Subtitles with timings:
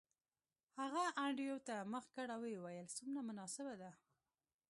[0.79, 3.91] هغه انډریو ته مخ کړ او ویې ویل څومره مناسبه ده